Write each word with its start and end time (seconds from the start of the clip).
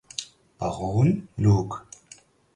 Baron 0.57 1.27
Luke. 1.37 1.85